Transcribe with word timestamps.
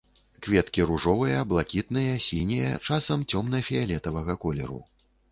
Кветкі 0.45 0.85
ружовыя, 0.91 1.41
блакітныя, 1.51 2.13
сінія, 2.27 2.71
часам 2.89 3.19
цёмна-фіялетавага 3.35 4.35
колеру. 4.47 4.79